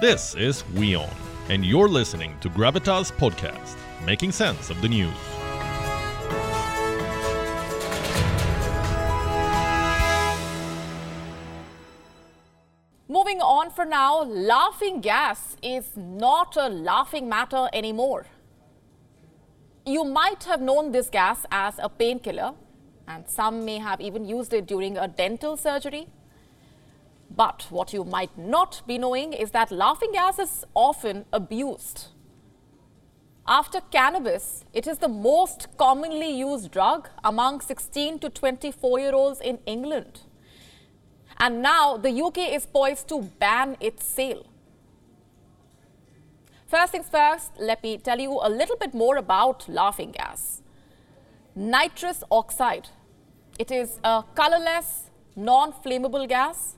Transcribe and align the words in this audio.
This 0.00 0.34
is 0.34 0.64
WION, 0.74 1.08
and 1.50 1.64
you're 1.64 1.88
listening 1.88 2.36
to 2.40 2.50
Gravitas 2.50 3.12
Podcast, 3.12 3.76
making 4.04 4.32
sense 4.32 4.68
of 4.68 4.82
the 4.82 4.88
news. 4.88 5.14
Moving 13.06 13.40
on 13.40 13.70
for 13.70 13.84
now, 13.84 14.24
laughing 14.24 15.00
gas 15.00 15.56
is 15.62 15.96
not 15.96 16.56
a 16.56 16.68
laughing 16.68 17.28
matter 17.28 17.68
anymore. 17.72 18.26
You 19.86 20.04
might 20.04 20.42
have 20.42 20.60
known 20.60 20.90
this 20.90 21.08
gas 21.08 21.46
as 21.52 21.78
a 21.78 21.88
painkiller, 21.88 22.54
and 23.06 23.28
some 23.28 23.64
may 23.64 23.78
have 23.78 24.00
even 24.00 24.24
used 24.24 24.52
it 24.54 24.66
during 24.66 24.98
a 24.98 25.06
dental 25.06 25.56
surgery. 25.56 26.08
But 27.36 27.66
what 27.70 27.92
you 27.92 28.04
might 28.04 28.36
not 28.38 28.82
be 28.86 28.98
knowing 28.98 29.32
is 29.32 29.50
that 29.50 29.72
laughing 29.72 30.12
gas 30.12 30.38
is 30.38 30.64
often 30.74 31.24
abused. 31.32 32.06
After 33.46 33.80
cannabis, 33.80 34.64
it 34.72 34.86
is 34.86 34.98
the 34.98 35.08
most 35.08 35.68
commonly 35.76 36.30
used 36.30 36.70
drug 36.70 37.08
among 37.22 37.60
16 37.60 38.20
to 38.20 38.30
24 38.30 39.00
year 39.00 39.14
olds 39.14 39.40
in 39.40 39.58
England. 39.66 40.20
And 41.38 41.60
now 41.60 41.96
the 41.96 42.10
UK 42.10 42.38
is 42.54 42.64
poised 42.64 43.08
to 43.08 43.22
ban 43.38 43.76
its 43.80 44.04
sale. 44.06 44.46
First 46.66 46.92
things 46.92 47.08
first, 47.08 47.52
let 47.58 47.82
me 47.82 47.98
tell 47.98 48.18
you 48.18 48.40
a 48.42 48.48
little 48.48 48.76
bit 48.76 48.94
more 48.94 49.16
about 49.16 49.68
laughing 49.68 50.12
gas. 50.12 50.62
Nitrous 51.54 52.24
oxide. 52.30 52.88
It 53.58 53.70
is 53.70 54.00
a 54.02 54.24
colorless, 54.34 55.10
non 55.36 55.72
flammable 55.72 56.28
gas. 56.28 56.76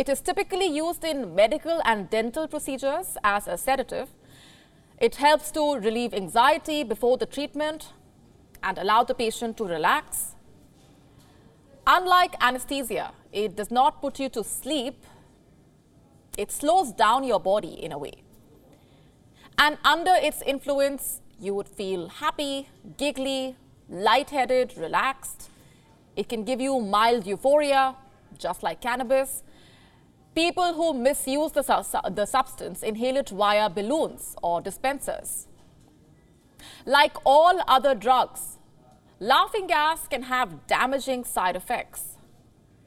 It 0.00 0.08
is 0.08 0.22
typically 0.22 0.64
used 0.64 1.04
in 1.04 1.34
medical 1.34 1.82
and 1.84 2.08
dental 2.08 2.48
procedures 2.48 3.18
as 3.22 3.46
a 3.46 3.58
sedative. 3.58 4.08
It 4.98 5.16
helps 5.16 5.50
to 5.50 5.74
relieve 5.74 6.14
anxiety 6.14 6.84
before 6.84 7.18
the 7.18 7.26
treatment 7.26 7.92
and 8.62 8.78
allow 8.78 9.04
the 9.04 9.14
patient 9.14 9.58
to 9.58 9.64
relax. 9.64 10.36
Unlike 11.86 12.36
anesthesia, 12.40 13.12
it 13.30 13.56
does 13.56 13.70
not 13.70 14.00
put 14.00 14.18
you 14.18 14.30
to 14.30 14.42
sleep, 14.42 15.04
it 16.38 16.50
slows 16.50 16.92
down 16.92 17.22
your 17.22 17.38
body 17.38 17.74
in 17.84 17.92
a 17.92 17.98
way. 17.98 18.22
And 19.58 19.76
under 19.84 20.14
its 20.14 20.40
influence, 20.46 21.20
you 21.38 21.52
would 21.52 21.68
feel 21.68 22.08
happy, 22.08 22.70
giggly, 22.96 23.54
lightheaded, 23.90 24.78
relaxed. 24.78 25.50
It 26.16 26.30
can 26.30 26.44
give 26.44 26.58
you 26.58 26.80
mild 26.80 27.26
euphoria, 27.26 27.96
just 28.38 28.62
like 28.62 28.80
cannabis. 28.80 29.42
People 30.34 30.74
who 30.74 30.94
misuse 30.94 31.52
the, 31.52 31.62
su- 31.62 32.10
the 32.10 32.24
substance 32.24 32.82
inhale 32.82 33.16
it 33.16 33.30
via 33.30 33.68
balloons 33.68 34.36
or 34.42 34.60
dispensers. 34.60 35.48
Like 36.86 37.16
all 37.24 37.60
other 37.66 37.94
drugs, 37.94 38.58
laughing 39.18 39.66
gas 39.66 40.06
can 40.06 40.24
have 40.24 40.66
damaging 40.66 41.24
side 41.24 41.56
effects, 41.56 42.16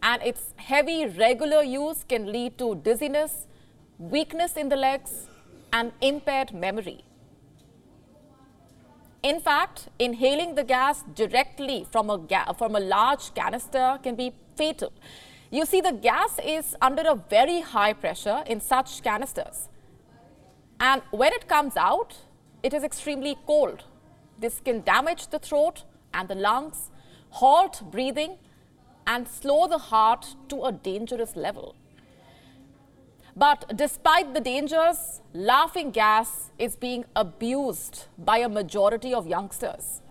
and 0.02 0.22
its 0.24 0.54
heavy 0.56 1.06
regular 1.06 1.64
use 1.64 2.06
can 2.08 2.32
lead 2.32 2.58
to 2.60 2.76
dizziness, 2.76 3.48
weakness 3.98 4.56
in 4.56 4.70
the 4.70 4.76
legs, 4.76 5.28
and 5.72 5.92
impaired 6.02 6.54
memory. 6.54 7.04
In 9.22 9.40
fact, 9.40 9.90
inhaling 10.00 10.56
the 10.56 10.64
gas 10.64 11.04
directly 11.16 11.88
from 11.92 12.10
a, 12.10 12.20
from 12.58 12.76
a 12.76 12.80
large 12.80 13.34
canister 13.34 14.00
can 14.04 14.16
be 14.16 14.34
fatal. 14.56 14.92
You 15.54 15.68
see, 15.68 15.82
the 15.82 15.92
gas 15.92 16.40
is 16.44 16.76
under 16.82 17.04
a 17.04 17.14
very 17.14 17.62
high 17.62 17.94
pressure 17.94 18.44
in 18.48 18.60
such 18.60 19.04
canisters. 19.04 19.70
And 20.80 21.04
when 21.12 21.32
it 21.32 21.48
comes 21.48 21.78
out, 21.78 22.16
it 22.64 22.74
is 22.74 22.84
extremely 22.84 23.38
cold. 23.46 23.84
This 24.40 24.60
can 24.60 24.82
damage 24.82 25.28
the 25.28 25.38
throat 25.38 25.84
and 26.12 26.28
the 26.28 26.34
lungs, 26.34 26.90
halt 27.30 27.84
breathing, 27.92 28.38
and 29.06 29.28
slow 29.28 29.68
the 29.68 29.78
heart 29.78 30.36
to 30.50 30.64
a 30.64 30.72
dangerous 30.72 31.36
level. 31.36 31.76
But 33.36 33.78
despite 33.78 34.34
the 34.34 34.42
dangers, 34.42 35.22
laughing 35.36 35.92
gas 35.92 36.50
is 36.58 36.76
being 36.76 37.06
abused 37.16 38.06
by 38.18 38.40
a 38.40 38.50
majority 38.50 39.14
of 39.14 39.28
youngsters. 39.28 40.02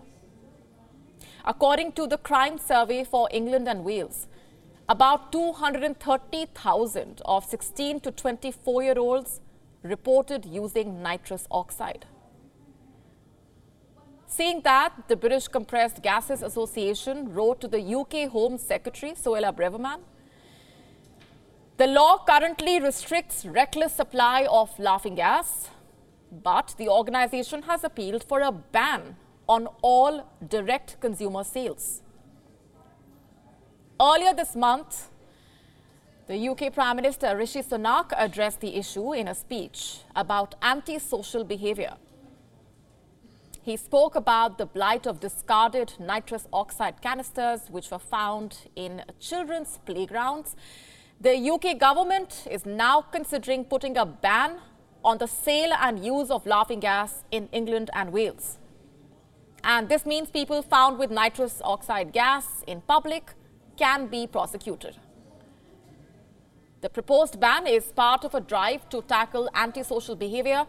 According 1.43 1.91
to 1.93 2.07
the 2.07 2.17
crime 2.17 2.57
survey 2.57 3.03
for 3.03 3.27
England 3.29 3.67
and 3.67 3.83
Wales, 3.83 4.27
about 4.89 5.31
230,000 5.31 7.21
of 7.25 7.45
16 7.45 7.99
to 8.01 8.11
24 8.11 8.83
year 8.83 8.99
olds 8.99 9.39
reported 9.81 10.45
using 10.45 11.01
nitrous 11.01 11.47
oxide. 11.49 12.05
Seeing 14.27 14.61
that, 14.61 15.07
the 15.07 15.15
British 15.15 15.47
Compressed 15.47 16.01
Gases 16.01 16.41
Association 16.41 17.33
wrote 17.33 17.61
to 17.61 17.67
the 17.67 17.81
UK 17.81 18.29
Home 18.31 18.57
Secretary, 18.57 19.13
Suella 19.13 19.55
Braverman. 19.55 19.99
the 21.77 21.87
law 21.87 22.23
currently 22.27 22.79
restricts 22.79 23.45
reckless 23.45 23.93
supply 23.93 24.45
of 24.49 24.77
laughing 24.77 25.15
gas, 25.15 25.69
but 26.31 26.75
the 26.77 26.87
organization 26.87 27.63
has 27.63 27.83
appealed 27.83 28.23
for 28.23 28.41
a 28.41 28.51
ban 28.51 29.17
on 29.47 29.67
all 29.81 30.29
direct 30.47 30.99
consumer 31.01 31.43
sales. 31.43 32.02
Earlier 34.03 34.33
this 34.33 34.53
month, 34.53 35.07
the 36.27 36.49
UK 36.49 36.73
Prime 36.73 36.97
Minister 36.97 37.37
Rishi 37.37 37.61
Sunak 37.61 38.11
addressed 38.17 38.59
the 38.59 38.75
issue 38.75 39.13
in 39.13 39.29
a 39.29 39.33
speech 39.33 39.99
about 40.13 40.55
antisocial 40.61 41.45
behavior. 41.45 41.93
He 43.61 43.77
spoke 43.77 44.15
about 44.15 44.57
the 44.57 44.65
blight 44.65 45.07
of 45.07 45.21
discarded 45.21 45.93
nitrous 46.01 46.49
oxide 46.51 47.01
canisters 47.01 47.61
which 47.69 47.91
were 47.91 48.05
found 48.17 48.67
in 48.75 49.03
children's 49.21 49.79
playgrounds. 49.85 50.57
The 51.21 51.37
UK 51.51 51.79
government 51.79 52.45
is 52.51 52.65
now 52.65 52.99
considering 52.99 53.63
putting 53.63 53.95
a 53.95 54.05
ban 54.05 54.57
on 55.05 55.19
the 55.19 55.27
sale 55.27 55.71
and 55.79 56.03
use 56.03 56.29
of 56.29 56.45
laughing 56.45 56.81
gas 56.81 57.23
in 57.31 57.47
England 57.53 57.89
and 57.93 58.11
Wales. 58.11 58.57
And 59.63 59.87
this 59.87 60.05
means 60.05 60.29
people 60.29 60.61
found 60.61 60.99
with 60.99 61.09
nitrous 61.09 61.61
oxide 61.63 62.11
gas 62.11 62.65
in 62.67 62.81
public 62.81 63.33
can 63.83 64.07
be 64.07 64.25
prosecuted. 64.27 64.95
The 66.81 66.89
proposed 66.89 67.39
ban 67.39 67.67
is 67.67 67.85
part 68.03 68.23
of 68.23 68.33
a 68.33 68.41
drive 68.41 68.87
to 68.89 69.01
tackle 69.01 69.49
antisocial 69.53 70.15
behavior, 70.15 70.65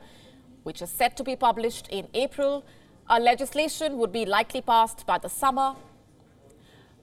which 0.65 0.83
is 0.83 0.91
set 0.91 1.17
to 1.19 1.25
be 1.25 1.37
published 1.37 1.87
in 1.89 2.09
April. 2.15 2.65
A 3.09 3.21
legislation 3.21 3.99
would 3.99 4.13
be 4.13 4.25
likely 4.27 4.63
passed 4.63 5.07
by 5.07 5.19
the 5.19 5.29
summer. 5.29 5.75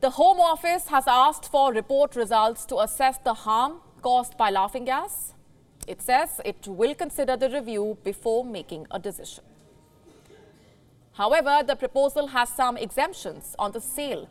The 0.01 0.09
Home 0.11 0.39
Office 0.39 0.87
has 0.87 1.05
asked 1.07 1.49
for 1.49 1.71
report 1.71 2.15
results 2.15 2.65
to 2.65 2.79
assess 2.79 3.17
the 3.23 3.33
harm 3.33 3.79
caused 4.01 4.35
by 4.35 4.49
laughing 4.49 4.85
gas. 4.85 5.33
It 5.87 6.01
says 6.01 6.41
it 6.43 6.67
will 6.67 6.95
consider 6.95 7.37
the 7.37 7.49
review 7.49 7.97
before 8.03 8.43
making 8.43 8.87
a 8.91 8.99
decision. 8.99 9.43
However, 11.13 11.61
the 11.65 11.75
proposal 11.75 12.27
has 12.27 12.49
some 12.49 12.77
exemptions 12.77 13.55
on 13.59 13.71
the 13.71 13.81
sale. 13.81 14.27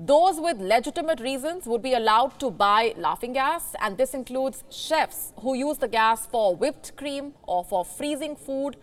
Those 0.00 0.40
with 0.40 0.60
legitimate 0.60 1.18
reasons 1.18 1.66
would 1.66 1.82
be 1.82 1.92
allowed 1.92 2.38
to 2.38 2.52
buy 2.52 2.94
laughing 2.96 3.32
gas, 3.32 3.74
and 3.80 3.98
this 3.98 4.14
includes 4.14 4.62
chefs 4.70 5.32
who 5.40 5.54
use 5.54 5.78
the 5.78 5.88
gas 5.88 6.24
for 6.24 6.54
whipped 6.54 6.96
cream 6.96 7.34
or 7.42 7.64
for 7.64 7.84
freezing 7.84 8.36
food. 8.36 8.76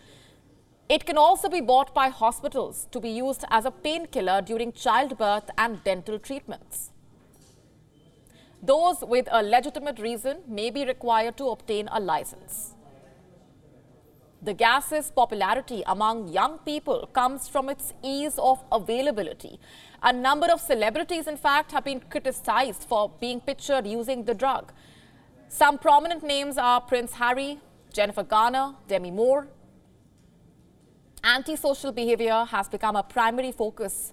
It 0.90 1.06
can 1.06 1.16
also 1.16 1.48
be 1.48 1.62
bought 1.62 1.94
by 1.94 2.10
hospitals 2.10 2.86
to 2.90 3.00
be 3.00 3.08
used 3.08 3.46
as 3.50 3.64
a 3.64 3.70
painkiller 3.70 4.42
during 4.42 4.72
childbirth 4.72 5.50
and 5.56 5.82
dental 5.84 6.18
treatments. 6.18 6.90
Those 8.62 9.00
with 9.00 9.26
a 9.30 9.42
legitimate 9.42 9.98
reason 9.98 10.42
may 10.46 10.68
be 10.68 10.84
required 10.84 11.38
to 11.38 11.48
obtain 11.48 11.88
a 11.90 11.98
license. 11.98 12.74
The 14.46 14.54
gas's 14.54 15.10
popularity 15.10 15.82
among 15.86 16.28
young 16.28 16.58
people 16.58 17.08
comes 17.12 17.48
from 17.48 17.68
its 17.68 17.92
ease 18.00 18.38
of 18.38 18.62
availability. 18.70 19.58
A 20.04 20.12
number 20.12 20.46
of 20.52 20.60
celebrities, 20.60 21.26
in 21.26 21.36
fact, 21.36 21.72
have 21.72 21.82
been 21.82 21.98
criticized 21.98 22.84
for 22.84 23.10
being 23.18 23.40
pictured 23.40 23.88
using 23.88 24.22
the 24.22 24.34
drug. 24.34 24.72
Some 25.48 25.78
prominent 25.78 26.22
names 26.22 26.58
are 26.58 26.80
Prince 26.80 27.14
Harry, 27.14 27.58
Jennifer 27.92 28.22
Garner, 28.22 28.76
Demi 28.86 29.10
Moore. 29.10 29.48
Antisocial 31.24 31.90
behavior 31.90 32.44
has 32.48 32.68
become 32.68 32.94
a 32.94 33.02
primary 33.02 33.50
focus. 33.50 34.12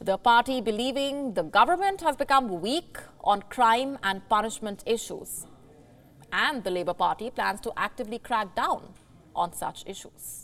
The 0.00 0.18
party 0.18 0.60
believing 0.60 1.34
the 1.34 1.44
government 1.44 2.00
has 2.00 2.16
become 2.16 2.60
weak 2.60 2.98
on 3.22 3.42
crime 3.42 3.96
and 4.02 4.28
punishment 4.28 4.82
issues. 4.86 5.46
And 6.32 6.64
the 6.64 6.72
Labour 6.72 6.94
Party 6.94 7.30
plans 7.30 7.60
to 7.60 7.72
actively 7.76 8.18
crack 8.18 8.56
down 8.56 8.94
on 9.34 9.52
such 9.52 9.84
issues. 9.86 10.39